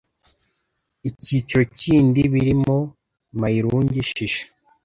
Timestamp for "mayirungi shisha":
3.39-4.45